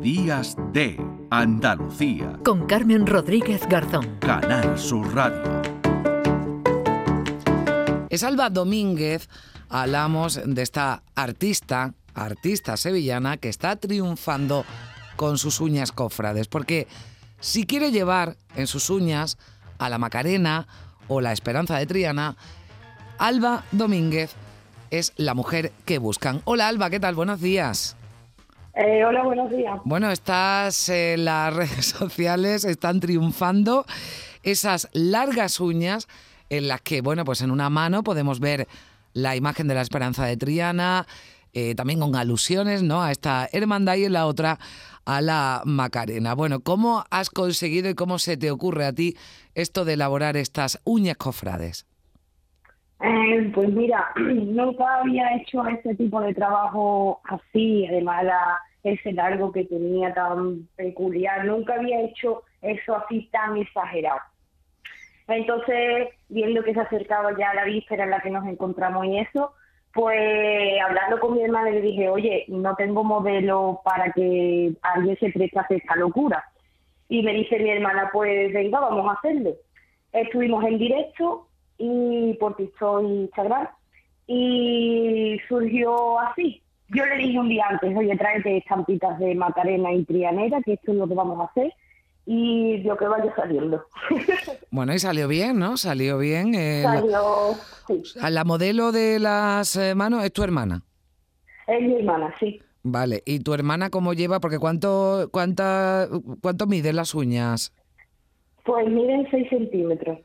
Días 0.00 0.56
de 0.72 0.96
Andalucía. 1.28 2.38
Con 2.44 2.66
Carmen 2.66 3.04
Rodríguez 3.04 3.66
Garzón. 3.68 4.16
Canal 4.20 4.78
Sur 4.78 5.12
Radio. 5.12 5.42
Es 8.08 8.22
Alba 8.22 8.48
Domínguez, 8.48 9.28
hablamos 9.68 10.40
de 10.44 10.62
esta 10.62 11.02
artista, 11.16 11.94
artista 12.14 12.76
sevillana, 12.76 13.38
que 13.38 13.48
está 13.48 13.74
triunfando 13.74 14.64
con 15.16 15.36
sus 15.36 15.60
uñas 15.60 15.90
cofrades, 15.90 16.46
porque 16.46 16.86
si 17.40 17.66
quiere 17.66 17.90
llevar 17.90 18.36
en 18.54 18.68
sus 18.68 18.90
uñas 18.90 19.36
a 19.78 19.88
la 19.88 19.98
Macarena 19.98 20.68
o 21.08 21.20
la 21.20 21.32
Esperanza 21.32 21.76
de 21.76 21.86
Triana, 21.86 22.36
Alba 23.18 23.64
Domínguez 23.72 24.30
es 24.90 25.12
la 25.16 25.34
mujer 25.34 25.72
que 25.84 25.98
buscan. 25.98 26.40
Hola 26.44 26.68
Alba, 26.68 26.88
¿qué 26.88 27.00
tal? 27.00 27.16
Buenos 27.16 27.40
días. 27.40 27.97
Eh, 28.80 29.04
hola, 29.04 29.24
buenos 29.24 29.50
días. 29.50 29.80
Bueno, 29.84 30.08
estás 30.08 30.88
en 30.88 31.24
las 31.24 31.52
redes 31.56 31.86
sociales, 31.86 32.64
están 32.64 33.00
triunfando 33.00 33.84
esas 34.44 34.88
largas 34.92 35.58
uñas 35.58 36.06
en 36.48 36.68
las 36.68 36.80
que, 36.82 37.00
bueno, 37.00 37.24
pues 37.24 37.42
en 37.42 37.50
una 37.50 37.70
mano 37.70 38.04
podemos 38.04 38.38
ver 38.38 38.68
la 39.14 39.34
imagen 39.34 39.66
de 39.66 39.74
la 39.74 39.80
Esperanza 39.80 40.26
de 40.26 40.36
Triana, 40.36 41.08
eh, 41.54 41.74
también 41.74 41.98
con 41.98 42.14
alusiones, 42.14 42.84
¿no? 42.84 43.02
A 43.02 43.10
esta 43.10 43.48
hermandad 43.50 43.96
y 43.96 44.04
en 44.04 44.12
la 44.12 44.26
otra 44.26 44.60
a 45.04 45.20
la 45.22 45.62
Macarena. 45.64 46.36
Bueno, 46.36 46.60
¿cómo 46.60 47.04
has 47.10 47.30
conseguido 47.30 47.90
y 47.90 47.96
cómo 47.96 48.20
se 48.20 48.36
te 48.36 48.52
ocurre 48.52 48.86
a 48.86 48.92
ti 48.92 49.16
esto 49.56 49.84
de 49.84 49.94
elaborar 49.94 50.36
estas 50.36 50.78
uñas 50.84 51.16
cofrades? 51.16 51.84
Eh, 53.00 53.50
pues 53.54 53.68
mira, 53.70 54.10
nunca 54.16 55.00
había 55.00 55.36
hecho 55.36 55.66
ese 55.66 55.94
tipo 55.94 56.20
de 56.20 56.34
trabajo 56.34 57.20
así, 57.24 57.86
además 57.86 58.24
la, 58.24 58.58
ese 58.82 59.12
largo 59.12 59.52
que 59.52 59.64
tenía 59.64 60.12
tan 60.14 60.68
peculiar, 60.76 61.44
nunca 61.44 61.74
había 61.74 62.00
hecho 62.02 62.42
eso 62.62 62.96
así 62.96 63.28
tan 63.30 63.56
exagerado. 63.56 64.20
Entonces, 65.28 66.08
viendo 66.28 66.62
que 66.64 66.74
se 66.74 66.80
acercaba 66.80 67.36
ya 67.38 67.52
la 67.54 67.64
víspera 67.64 68.04
en 68.04 68.10
la 68.10 68.20
que 68.20 68.30
nos 68.30 68.46
encontramos 68.46 69.04
y 69.06 69.18
eso, 69.18 69.52
pues 69.92 70.80
hablando 70.80 71.20
con 71.20 71.34
mi 71.34 71.42
hermana 71.42 71.70
le 71.70 71.80
dije, 71.82 72.08
oye, 72.08 72.44
no 72.48 72.74
tengo 72.76 73.04
modelo 73.04 73.80
para 73.84 74.10
que 74.12 74.72
alguien 74.82 75.18
se 75.18 75.30
preste 75.30 75.58
a 75.58 75.62
hacer 75.62 75.78
esta 75.78 75.96
locura. 75.96 76.44
Y 77.08 77.22
me 77.22 77.32
dice 77.32 77.58
mi 77.58 77.70
hermana, 77.70 78.10
pues 78.12 78.52
venga, 78.52 78.80
vamos 78.80 79.08
a 79.08 79.18
hacerlo. 79.18 79.54
Estuvimos 80.12 80.64
en 80.64 80.78
directo 80.78 81.47
y 81.78 82.34
por 82.34 82.56
TikTok 82.56 83.02
y 83.04 83.06
Instagram 83.22 83.68
y 84.26 85.38
surgió 85.48 86.18
así. 86.20 86.62
Yo 86.90 87.04
le 87.06 87.16
dije 87.16 87.38
un 87.38 87.48
día 87.48 87.64
antes, 87.68 87.96
oye, 87.96 88.16
tráete 88.16 88.58
estampitas 88.58 89.18
de 89.18 89.34
Macarena 89.34 89.92
y 89.92 90.04
Trianera, 90.04 90.60
que 90.62 90.74
esto 90.74 90.92
es 90.92 90.98
lo 90.98 91.06
que 91.08 91.14
vamos 91.14 91.38
a 91.40 91.44
hacer 91.44 91.72
y 92.24 92.78
lo 92.78 92.96
que 92.96 93.06
vaya 93.06 93.34
saliendo. 93.34 93.84
Bueno, 94.70 94.92
y 94.94 94.98
salió 94.98 95.28
bien, 95.28 95.58
¿no? 95.58 95.78
Salió 95.78 96.18
bien. 96.18 96.54
eh, 96.54 96.82
la- 96.84 97.00
Salió, 97.00 97.22
sí. 97.86 98.02
La 98.30 98.44
modelo 98.44 98.92
de 98.92 99.18
las 99.18 99.74
eh, 99.76 99.94
manos 99.94 100.22
es 100.24 100.32
tu 100.32 100.42
hermana. 100.42 100.82
Es 101.66 101.80
mi 101.82 101.94
hermana, 101.96 102.34
sí. 102.38 102.60
Vale, 102.82 103.22
¿y 103.24 103.40
tu 103.40 103.54
hermana 103.54 103.88
cómo 103.90 104.12
lleva? 104.12 104.40
Porque 104.40 104.58
¿cuánto, 104.58 105.28
cuánta, 105.32 106.06
cuánto 106.42 106.66
miden 106.66 106.96
las 106.96 107.14
uñas? 107.14 107.72
Pues 108.64 108.86
miden 108.88 109.26
6 109.30 109.48
centímetros. 109.48 110.18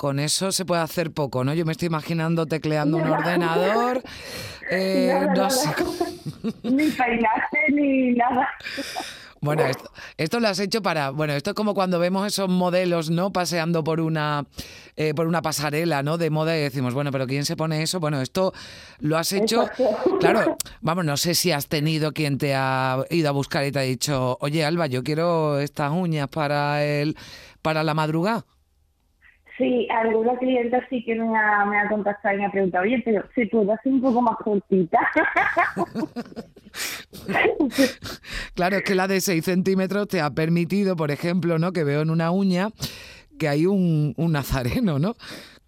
Con 0.00 0.18
eso 0.18 0.50
se 0.50 0.64
puede 0.64 0.80
hacer 0.80 1.10
poco, 1.10 1.44
¿no? 1.44 1.52
Yo 1.52 1.66
me 1.66 1.72
estoy 1.72 1.88
imaginando 1.88 2.46
tecleando 2.46 2.96
un 2.96 3.06
ordenador. 3.06 4.02
eh, 4.70 5.26
no 5.36 5.50
sé. 5.50 5.68
ni 6.62 6.88
peinaste 6.88 7.58
ni 7.70 8.12
nada. 8.12 8.48
Bueno, 9.42 9.64
esto, 9.64 9.90
esto 10.18 10.38
lo 10.38 10.48
has 10.48 10.58
hecho 10.58 10.82
para. 10.82 11.08
Bueno, 11.10 11.32
esto 11.32 11.50
es 11.50 11.56
como 11.56 11.72
cuando 11.72 11.98
vemos 11.98 12.26
esos 12.26 12.50
modelos, 12.50 13.08
¿no? 13.08 13.32
Paseando 13.32 13.82
por 13.82 13.98
una, 14.00 14.44
eh, 14.96 15.14
por 15.14 15.26
una 15.26 15.40
pasarela, 15.40 16.02
¿no? 16.02 16.18
De 16.18 16.28
moda 16.28 16.58
y 16.58 16.60
decimos, 16.60 16.92
bueno, 16.92 17.10
pero 17.10 17.26
¿quién 17.26 17.46
se 17.46 17.56
pone 17.56 17.82
eso? 17.82 18.00
Bueno, 18.00 18.20
esto 18.20 18.52
lo 18.98 19.16
has 19.16 19.32
hecho. 19.32 19.62
Exacto. 19.62 20.18
Claro, 20.18 20.58
vamos, 20.82 21.06
no 21.06 21.16
sé 21.16 21.34
si 21.34 21.52
has 21.52 21.68
tenido 21.68 22.12
quien 22.12 22.36
te 22.36 22.54
ha 22.54 22.98
ido 23.08 23.30
a 23.30 23.32
buscar 23.32 23.64
y 23.64 23.72
te 23.72 23.78
ha 23.78 23.82
dicho, 23.82 24.36
oye, 24.42 24.62
Alba, 24.62 24.88
yo 24.88 25.02
quiero 25.02 25.58
estas 25.58 25.90
uñas 25.90 26.28
para 26.28 26.84
el, 26.84 27.16
para 27.62 27.82
la 27.82 27.94
madrugada. 27.94 28.44
Sí, 29.60 29.86
alguna 29.90 30.38
clienta 30.38 30.80
sí 30.88 31.04
que 31.04 31.14
me 31.14 31.38
ha, 31.38 31.66
me 31.66 31.78
ha 31.78 31.86
contactado 31.86 32.34
y 32.34 32.38
me 32.38 32.46
ha 32.46 32.50
preguntado, 32.50 32.84
oye, 32.84 33.02
pero 33.04 33.22
si 33.34 33.46
tú 33.46 33.70
hacer 33.70 33.92
un 33.92 34.00
poco 34.00 34.22
más 34.22 34.36
cortita. 34.38 34.98
Claro, 38.54 38.76
es 38.76 38.84
que 38.84 38.94
la 38.94 39.08
de 39.08 39.20
6 39.20 39.44
centímetros 39.44 40.06
te 40.06 40.20
ha 40.20 40.30
permitido, 40.30 40.94
por 40.96 41.10
ejemplo, 41.10 41.58
¿no? 41.58 41.72
Que 41.72 41.82
veo 41.82 42.02
en 42.02 42.10
una 42.10 42.30
uña 42.30 42.68
que 43.38 43.48
hay 43.48 43.66
un, 43.66 44.14
un 44.16 44.32
nazareno, 44.32 44.98
¿no? 44.98 45.14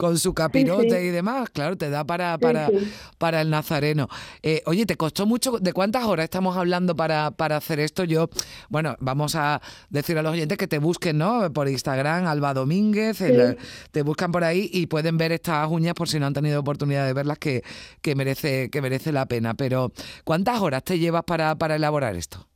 Con 0.03 0.19
su 0.19 0.35
capirote 0.35 0.99
sí. 1.01 1.07
y 1.07 1.11
demás, 1.11 1.49
claro, 1.51 1.77
te 1.77 1.89
da 1.89 2.03
para, 2.03 2.37
para, 2.39 2.67
sí. 2.67 2.93
para 3.19 3.41
el 3.41 3.51
nazareno. 3.51 4.09
Eh, 4.43 4.61
oye, 4.67 4.85
¿te 4.85 4.97
costó 4.97 5.27
mucho? 5.27 5.59
¿De 5.61 5.73
cuántas 5.73 6.03
horas 6.07 6.25
estamos 6.25 6.57
hablando 6.57 6.97
para, 6.97 7.31
para 7.31 7.57
hacer 7.57 7.79
esto? 7.79 8.03
Yo, 8.03 8.29
bueno, 8.69 8.97
vamos 8.99 9.37
a 9.37 9.61
decir 9.91 10.19
a 10.19 10.23
los 10.23 10.33
oyentes 10.33 10.59
que 10.59 10.67
te 10.67 10.79
busquen, 10.81 11.19
¿no? 11.19 11.53
Por 11.53 11.69
Instagram, 11.69 12.27
Alba 12.27 12.53
Domínguez, 12.53 13.21
el- 13.21 13.57
te 13.93 14.03
buscan 14.03 14.33
por 14.33 14.43
ahí 14.43 14.69
y 14.73 14.89
pueden 14.89 15.19
ver 15.19 15.31
estas 15.31 15.69
uñas 15.71 15.95
por 15.95 16.09
si 16.09 16.19
no 16.19 16.27
han 16.27 16.35
tenido 16.35 16.59
oportunidad 16.59 17.07
de 17.07 17.13
verlas, 17.13 17.39
que, 17.39 17.63
que, 18.01 18.17
merece, 18.17 18.71
que 18.71 18.83
merece 18.83 19.13
la 19.13 19.27
pena. 19.27 19.55
Pero, 19.55 19.93
¿cuántas 20.25 20.61
horas 20.61 20.83
te 20.83 20.99
llevas 20.99 21.23
para, 21.23 21.55
para 21.55 21.77
elaborar 21.77 22.17
esto? 22.17 22.49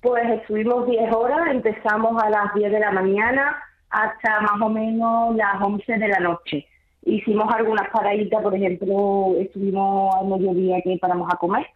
Pues 0.00 0.22
estuvimos 0.40 0.86
10 0.86 1.12
horas, 1.12 1.48
empezamos 1.50 2.22
a 2.22 2.30
las 2.30 2.54
10 2.54 2.70
de 2.70 2.78
la 2.78 2.92
mañana 2.92 3.56
hasta 3.94 4.40
más 4.40 4.60
o 4.60 4.68
menos 4.68 5.36
las 5.36 5.62
11 5.62 5.98
de 5.98 6.08
la 6.08 6.18
noche. 6.18 6.66
Hicimos 7.02 7.52
algunas 7.54 7.88
paraditas, 7.90 8.42
por 8.42 8.54
ejemplo, 8.54 9.34
estuvimos 9.38 10.14
al 10.16 10.26
mediodía 10.26 10.80
que 10.82 10.98
paramos 11.00 11.32
a 11.32 11.36
comer, 11.36 11.66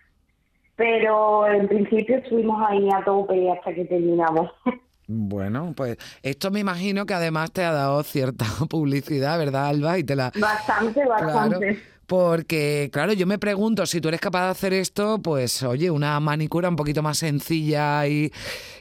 pero 0.74 1.46
en 1.46 1.68
principio 1.68 2.16
estuvimos 2.16 2.60
ahí 2.68 2.88
a 2.90 3.04
tope 3.04 3.50
hasta 3.50 3.74
que 3.74 3.84
terminamos. 3.84 4.50
Bueno, 5.10 5.72
pues 5.74 5.96
esto 6.22 6.50
me 6.50 6.60
imagino 6.60 7.06
que 7.06 7.14
además 7.14 7.50
te 7.50 7.64
ha 7.64 7.72
dado 7.72 8.02
cierta 8.02 8.44
publicidad, 8.68 9.38
¿verdad, 9.38 9.68
Alba? 9.68 9.98
Y 9.98 10.04
te 10.04 10.14
la... 10.14 10.30
Bastante, 10.38 11.00
Claro, 11.00 11.24
bastante. 11.24 11.78
Porque, 12.08 12.88
claro, 12.90 13.12
yo 13.12 13.26
me 13.26 13.38
pregunto 13.38 13.84
si 13.84 14.00
tú 14.00 14.08
eres 14.08 14.20
capaz 14.20 14.46
de 14.46 14.50
hacer 14.50 14.72
esto, 14.72 15.18
pues 15.22 15.62
oye, 15.62 15.90
una 15.90 16.18
manicura 16.20 16.70
un 16.70 16.74
poquito 16.74 17.02
más 17.02 17.18
sencilla 17.18 18.06
y, 18.06 18.32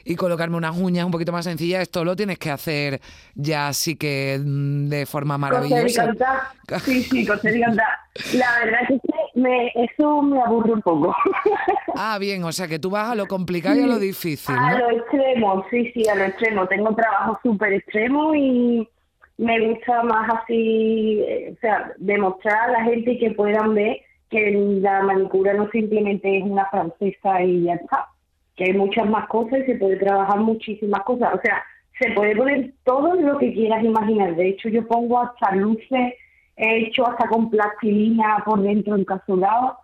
y 0.02 0.16
colocarme 0.16 0.56
unas 0.56 0.74
uñas 0.78 1.04
un 1.04 1.10
poquito 1.12 1.30
más 1.30 1.44
sencillas, 1.44 1.82
esto 1.82 2.04
lo 2.04 2.16
tienes 2.16 2.38
que 2.38 2.50
hacer 2.50 3.02
ya 3.34 3.70
sí 3.74 3.96
que 3.96 4.40
mm, 4.42 4.88
de 4.88 5.04
forma 5.04 5.36
maravillosa. 5.36 6.14
Sí, 6.84 7.02
sí. 7.02 7.24
La 7.24 8.58
verdad 8.62 8.80
es 8.90 9.00
que 9.00 9.40
me, 9.40 9.68
eso 9.74 10.20
me 10.20 10.42
aburre 10.42 10.72
un 10.72 10.82
poco. 10.82 11.14
Ah, 12.00 12.16
bien, 12.18 12.44
o 12.44 12.52
sea 12.52 12.68
que 12.68 12.78
tú 12.78 12.90
vas 12.90 13.10
a 13.10 13.14
lo 13.16 13.26
complicado 13.26 13.74
y 13.74 13.82
a 13.82 13.86
lo 13.86 13.98
difícil, 13.98 14.54
A 14.54 14.70
¿no? 14.70 14.78
lo 14.78 14.90
extremo, 14.98 15.64
sí, 15.70 15.90
sí, 15.92 16.08
a 16.08 16.14
lo 16.14 16.24
extremo. 16.24 16.68
Tengo 16.68 16.94
trabajo 16.94 17.40
súper 17.42 17.72
extremo 17.72 18.34
y 18.36 18.88
me 19.38 19.68
gusta 19.68 20.02
más 20.02 20.28
así, 20.42 21.20
eh, 21.20 21.54
o 21.56 21.60
sea, 21.60 21.92
demostrar 21.98 22.68
a 22.68 22.72
la 22.72 22.84
gente 22.84 23.12
y 23.12 23.18
que 23.18 23.30
puedan 23.30 23.74
ver 23.74 23.98
que 24.30 24.50
la 24.82 25.02
manicura 25.02 25.54
no 25.54 25.70
simplemente 25.70 26.38
es 26.38 26.44
una 26.44 26.66
francesa 26.66 27.42
y 27.42 27.62
ya 27.62 27.74
está, 27.74 28.08
que 28.56 28.64
hay 28.64 28.72
muchas 28.74 29.08
más 29.08 29.26
cosas 29.28 29.60
y 29.60 29.72
se 29.72 29.74
puede 29.76 29.96
trabajar 29.96 30.40
muchísimas 30.40 31.02
cosas. 31.04 31.34
O 31.34 31.40
sea, 31.40 31.62
se 32.00 32.10
puede 32.12 32.36
poner 32.36 32.74
todo 32.84 33.14
lo 33.14 33.38
que 33.38 33.54
quieras 33.54 33.82
imaginar. 33.84 34.34
De 34.36 34.48
hecho, 34.48 34.68
yo 34.68 34.86
pongo 34.86 35.20
hasta 35.20 35.54
luces, 35.54 36.14
he 36.56 36.78
hecho 36.86 37.08
hasta 37.08 37.28
con 37.28 37.48
plastilina 37.48 38.42
por 38.44 38.60
dentro 38.60 38.96
encapsulado. 38.96 39.78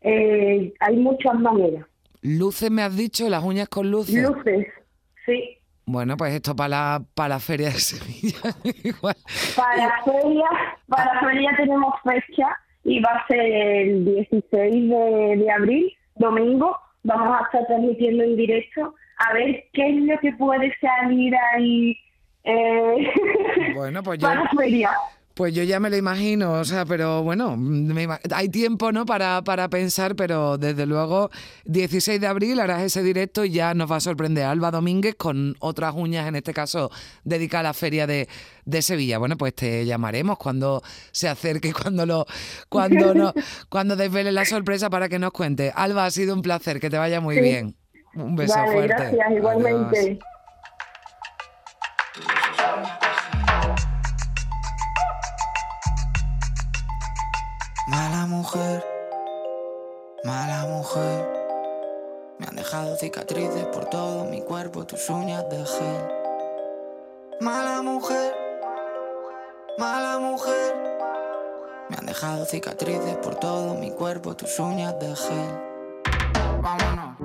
Eh, 0.00 0.72
hay 0.80 0.96
muchas 0.96 1.34
maneras. 1.34 1.84
Luces, 2.22 2.70
me 2.70 2.82
has 2.82 2.96
dicho, 2.96 3.28
las 3.28 3.42
uñas 3.44 3.68
con 3.68 3.90
luces. 3.90 4.22
Luces. 4.22 4.66
Bueno, 5.90 6.16
pues 6.16 6.34
esto 6.34 6.54
para 6.54 6.68
la, 6.68 7.02
para 7.14 7.30
la 7.30 7.40
feria 7.40 7.68
de 7.70 7.74
Sevilla. 7.74 8.38
Igual. 8.84 9.16
Para 9.56 10.02
feria, 10.04 10.46
para 10.88 11.20
feria 11.20 11.50
tenemos 11.56 11.94
fecha 12.04 12.56
y 12.84 13.00
va 13.00 13.10
a 13.10 13.26
ser 13.26 13.40
el 13.40 14.04
16 14.04 14.88
de, 14.88 15.36
de 15.36 15.50
abril, 15.50 15.92
domingo. 16.14 16.76
Vamos 17.02 17.40
a 17.40 17.44
estar 17.44 17.66
transmitiendo 17.66 18.22
en 18.22 18.36
directo 18.36 18.94
a 19.18 19.32
ver 19.32 19.64
qué 19.72 19.88
es 19.88 20.02
lo 20.04 20.18
que 20.20 20.32
puede 20.34 20.72
salir 20.80 21.34
ahí 21.54 21.98
eh, 22.44 23.12
Bueno, 23.74 24.02
pues 24.02 24.18
yo, 24.20 24.28
para 24.28 24.48
feria. 24.50 24.90
Pues 25.40 25.54
yo 25.54 25.62
ya 25.62 25.80
me 25.80 25.88
lo 25.88 25.96
imagino, 25.96 26.52
o 26.52 26.64
sea, 26.66 26.84
pero 26.84 27.22
bueno, 27.22 27.56
me 27.56 28.02
ima- 28.06 28.20
hay 28.34 28.50
tiempo, 28.50 28.92
¿no? 28.92 29.06
Para, 29.06 29.40
para 29.42 29.70
pensar, 29.70 30.14
pero 30.14 30.58
desde 30.58 30.84
luego, 30.84 31.30
16 31.64 32.20
de 32.20 32.26
abril 32.26 32.60
harás 32.60 32.82
ese 32.82 33.02
directo 33.02 33.46
y 33.46 33.50
ya 33.52 33.72
nos 33.72 33.90
va 33.90 33.96
a 33.96 34.00
sorprender 34.00 34.44
Alba 34.44 34.70
Domínguez 34.70 35.14
con 35.14 35.56
otras 35.60 35.94
uñas, 35.96 36.28
en 36.28 36.36
este 36.36 36.52
caso, 36.52 36.90
dedicadas 37.24 37.60
a 37.64 37.68
la 37.70 37.72
feria 37.72 38.06
de, 38.06 38.28
de 38.66 38.82
Sevilla. 38.82 39.16
Bueno, 39.16 39.38
pues 39.38 39.54
te 39.54 39.86
llamaremos 39.86 40.36
cuando 40.36 40.82
se 41.10 41.26
acerque, 41.26 41.72
cuando 41.82 42.04
lo, 42.04 42.26
cuando 42.68 43.14
no, 43.14 43.32
cuando 43.70 43.96
desvele 43.96 44.32
la 44.32 44.44
sorpresa 44.44 44.90
para 44.90 45.08
que 45.08 45.18
nos 45.18 45.30
cuente. 45.32 45.72
Alba, 45.74 46.04
ha 46.04 46.10
sido 46.10 46.34
un 46.34 46.42
placer, 46.42 46.80
que 46.80 46.90
te 46.90 46.98
vaya 46.98 47.22
muy 47.22 47.36
Sí. 47.36 47.40
bien. 47.40 47.76
Un 48.14 48.36
beso 48.36 48.52
Vale, 48.58 48.72
fuerte. 48.72 48.94
gracias, 48.94 49.26
Adiós. 49.26 50.18
Mala 57.86 58.26
mujer, 58.26 58.84
mala 60.22 60.66
mujer. 60.66 61.26
Me 62.38 62.46
han 62.46 62.54
dejado 62.54 62.94
cicatrices 62.96 63.64
por 63.66 63.86
todo 63.86 64.26
mi 64.26 64.42
cuerpo, 64.42 64.84
tus 64.86 65.08
uñas 65.08 65.48
de 65.48 65.64
gel. 65.64 66.04
Mala 67.40 67.80
mujer, 67.82 68.34
mala 69.78 70.18
mujer. 70.18 70.76
Me 71.88 71.96
han 71.96 72.06
dejado 72.06 72.44
cicatrices 72.44 73.16
por 73.16 73.36
todo 73.36 73.74
mi 73.74 73.90
cuerpo, 73.90 74.36
tus 74.36 74.58
uñas 74.58 74.94
de 75.00 75.16
gel. 75.16 75.58
Vámonos. 76.62 77.16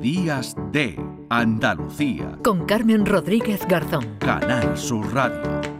Días 0.00 0.56
de 0.72 0.98
Andalucía. 1.30 2.36
Con 2.42 2.66
Carmen 2.66 3.06
Rodríguez 3.06 3.66
Garzón. 3.66 4.18
Canal 4.18 4.76
Sur 4.76 5.14
Radio. 5.14 5.73